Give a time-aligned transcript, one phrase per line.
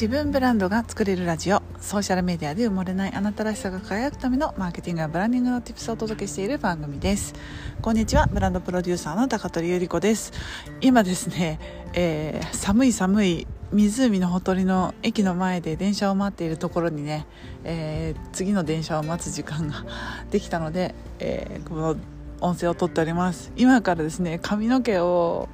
[0.00, 1.60] 自分ブランドが作れるラジオ。
[1.80, 7.34] ソーシャルメディアで埋もれないあなたらしさが輝くためのマーケティングやブランディングの tips をお届けしている番組です。
[7.82, 10.32] こんにちはブランドプロデューサーの高取ゆり子です。
[10.80, 11.58] 今ですね、
[11.94, 17.26] えー、寒い寒い湖のほとりの駅の前で電車を待っているところにね、
[17.64, 19.84] えー、次の電車を待つ時間が
[20.30, 21.96] できたので、えー、この
[22.40, 23.52] 音声をとっております。
[23.56, 25.48] 今からですね髪の毛を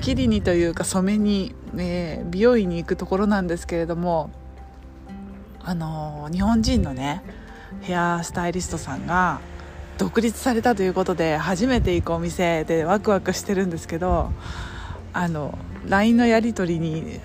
[0.00, 4.30] 切りにというか染めに、えー、美容院に行くところなんですけれども
[5.62, 7.22] あのー、日本人のね
[7.82, 9.40] ヘアスタイリストさんが
[9.98, 14.32] 独立されたということで初めて行くお店でワクワクしてるんですけど
[15.12, 17.20] あの LINE のやり取りに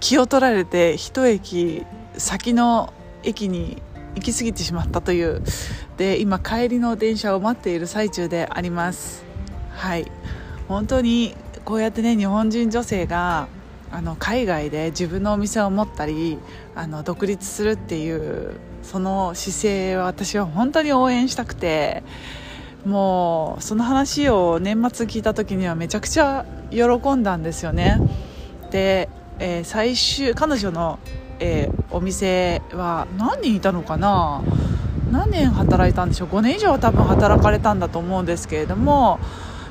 [0.00, 1.84] 気を取られて一駅
[2.16, 2.92] 先の
[3.22, 3.82] 駅に
[4.14, 5.42] 行き過ぎてしまったという。
[5.96, 9.24] で今帰りの電車を待っている最中であります。
[9.70, 10.10] はい。
[10.68, 13.48] 本当にこうやってね日本人女性が
[13.90, 16.38] あの海外で自分のお店を持ったり
[16.74, 22.02] あの独立するっていうその姿勢は私は本当に応援したくて
[22.84, 27.98] もうその話を年末聞いた時にはめちゃくちゃ喜んだんですよね。
[28.70, 30.98] で、えー、最終彼女の、
[31.40, 34.42] えー、お店は何人いたのかな？
[35.10, 39.18] 何年働いたんでしょう？5年以上は多分働かれたんだと思うんですけれども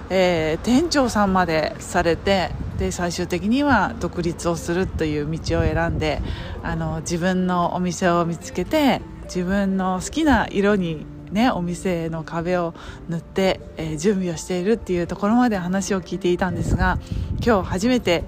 [0.10, 6.22] えー、店長さんまでされてで最終的には独立をするという道を選んで
[6.62, 12.76] あの自分のお店を見つけて自分の好きな色にね、お店の壁を
[13.10, 17.00] 塗って、えー、準備をしているっていうところまで話を聞いていたんですが
[17.44, 18.24] 今日初めて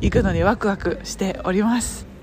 [0.00, 2.15] 行くのにワクワクしております。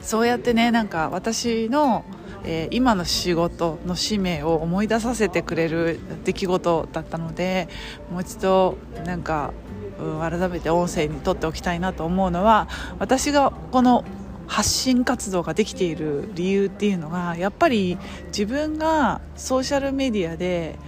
[0.00, 2.04] そうやってねなんか私の
[2.48, 7.68] えー、今の仕事の使命を思い出させてくれる出来事だったので
[8.10, 9.52] もう一度なんか、
[9.98, 12.68] うん、改めて音声にとっておきたいなと思うのは
[13.00, 14.04] 私がこの
[14.46, 20.78] 発信活動ができている理由っていうのがやっぱり自分がソーシャルメディアで、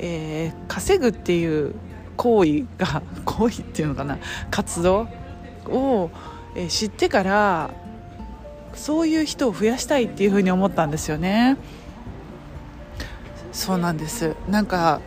[0.00, 1.74] えー、稼ぐっていう
[2.16, 4.18] 行為が行為っていうのかな
[4.50, 5.06] 活動
[5.66, 6.10] を、
[6.56, 7.70] えー、知ってから
[8.76, 11.56] そういう人を増やしたいっていうふうに思ったんですよね。
[13.52, 14.34] そうなんです。
[14.48, 15.00] なんか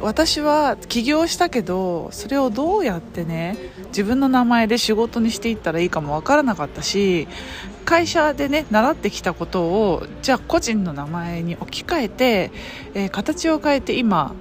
[0.00, 3.56] 私は起業したけどそれをどうやってね
[3.88, 7.28] 自分の名前で仕事にしていったらいいかも分からなかったし
[7.84, 12.52] 会社でね習ってきたことをじゃあ個人の名前に置き換えて、
[12.94, 14.34] えー、形を変えて今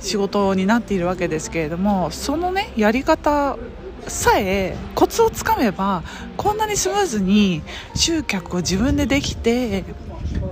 [0.00, 3.58] 仕事になっているわけですけれどもそのねやり方
[4.06, 6.02] さえコツをつかめば
[6.36, 7.62] こんなにスムーズに
[7.94, 9.84] 集客を自分でできて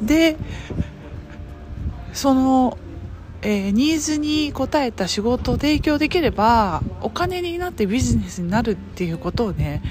[0.03, 0.36] で
[2.12, 2.78] その、
[3.42, 9.82] えー、ニーズに応えた仕事を提供できればお金になってビジネスになるっていうことをね、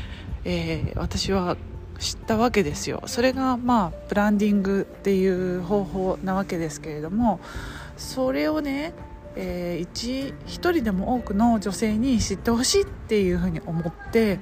[0.43, 1.57] えー、私は
[1.99, 3.01] 知ったわけですよ。
[3.07, 7.39] それがまあブランディングっていう方法なわけですけれども
[7.97, 8.93] それをね
[9.39, 14.39] えー、一一人でも多くの女性に知ってほしいっていうふうに思って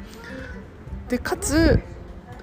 [1.10, 1.82] でかつ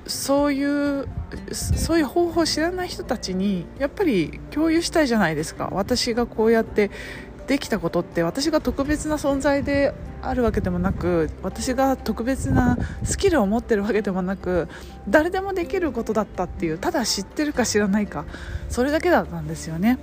[0.07, 1.09] そういう
[1.53, 6.91] そういう方法を知らない人たちにやっぱり共有したいじゃないですか私がこうやって
[7.47, 14.69] できたことって私が特別な存在であるわけでもなく私が特別なスキルを持ってるわけでもなく
[15.09, 18.27] 誰でもできることだったっていうただ知ってるか知らないか
[18.69, 19.99] それだけだったんですよね。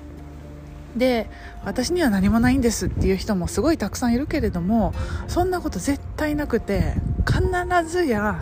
[0.96, 1.30] で
[1.64, 4.94] 私には何もないんですっていう人もすごいたくさんいるけれども
[5.28, 6.94] そんなこと絶対なくて
[7.26, 8.42] 必ずや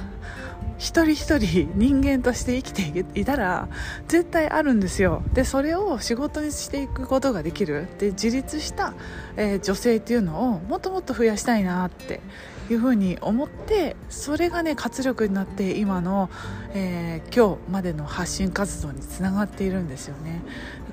[0.78, 3.68] 一人一人人間として生きていたら
[4.08, 5.24] 絶対あるんですよ。
[5.34, 7.88] でそれを仕事にしていくことができる。
[7.98, 8.94] で自立した、
[9.38, 12.22] えー、女性っていうのをもっともっと増やしたいなって
[12.74, 16.30] いうふうに思ってそれがね活力になって今の、
[16.74, 20.42] えー、今日までの発信活動につながっているんですよね。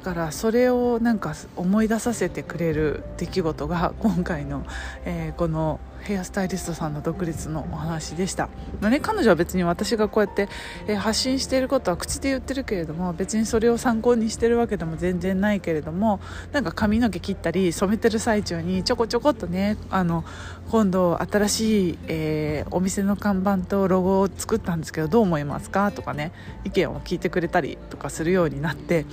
[0.05, 4.67] だからそれをなんか思い出させてくれる出来事が今回の、
[5.05, 8.49] えー、このヘアスタイリストさんの独立のお話でした、
[8.81, 10.49] まあね、彼女は別に私がこうやって、
[10.87, 16.21] え発信していることは口で言ってるけれども別にそれを参考にしてるわけでも全然ないけれども
[16.53, 20.25] なんか髪の毛切ったり染めてる最中にちょこちょこっとねあの
[20.71, 25.91] 今度新しい、えー、お店の看板とロゴを作ったんですけどどう思いますか？
[25.93, 26.33] とかね
[26.65, 29.07] 意見を聞いてくれたりとかするようになって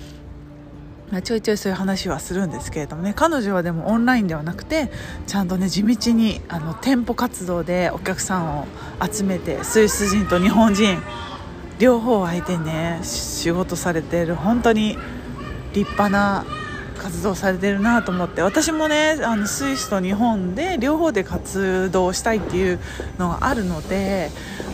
[1.19, 3.13] ちょいちょいそういう話はするんですけれどもね。
[3.13, 4.89] 彼女はでもオンラインではなくて
[5.27, 8.65] ちゃんとね地道にあの店舗活動でお客さんを
[9.11, 10.97] 集めてスイス人と日本人
[11.79, 14.97] 両方相手にね仕事されてる本当に
[15.73, 16.45] 立派な
[16.97, 18.41] 活動されてるなと思って。
[18.41, 22.79] 私もねあのスイスと日本で両方で活動したいっていう
[23.17, 24.29] のがあるので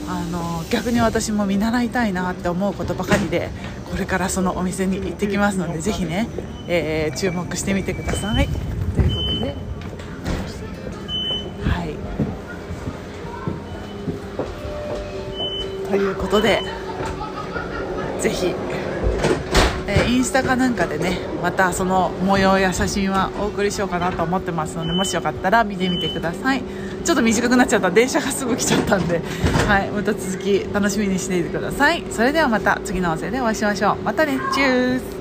[0.10, 3.50] あの逆に私も見習いたいなって思うことばかりで
[3.89, 6.28] これからそのお店に行ってきますのでぜひね、
[6.68, 8.48] えー、注目してみてください。
[8.95, 9.56] ということで。
[11.63, 11.95] はい。
[15.89, 16.62] ということで
[18.19, 18.54] ぜひ
[19.89, 26.63] えー、インスタかなんかでねまたその模様や写真はお送りしようかなと思ってますのでもしよかったら見てみてください。
[27.03, 27.91] ちょっと短くなっちゃった。
[27.91, 29.21] 電車がすぐ来ちゃったんで、
[29.67, 32.03] はい、また続き楽しみにしていてください。
[32.11, 34.03] それではまた次の音声でお会いしましょう。
[34.03, 34.39] またね。
[34.53, 35.16] チュース。